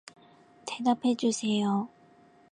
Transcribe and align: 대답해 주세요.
대답해 0.65 1.13
주세요. 1.13 1.87